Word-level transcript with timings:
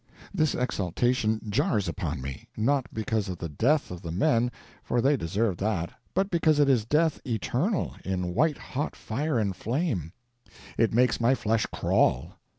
This 0.33 0.55
exaltation 0.55 1.39
jars 1.47 1.87
upon 1.87 2.23
me; 2.23 2.47
not 2.57 2.91
because 2.91 3.29
of 3.29 3.37
the 3.37 3.49
death 3.49 3.91
of 3.91 4.01
the 4.01 4.11
men, 4.11 4.51
for 4.83 4.99
they 4.99 5.15
deserved 5.15 5.59
that, 5.59 5.91
but 6.15 6.31
because 6.31 6.57
it 6.57 6.67
is 6.67 6.85
death 6.85 7.21
eternal, 7.23 7.93
in 8.03 8.33
white 8.33 8.57
hot 8.57 8.95
fire 8.95 9.37
and 9.37 9.55
flame. 9.55 10.11
It 10.75 10.91
makes 10.91 11.21
my 11.21 11.35
flesh 11.35 11.67
crawl. 11.67 12.31